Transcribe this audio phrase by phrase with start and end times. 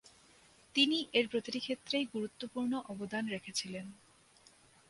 [0.75, 3.85] তিনি এর প্রতিটি ক্ষেত্রেই গুরুত্বপূর্ণ অবদান রেখেছিলেন।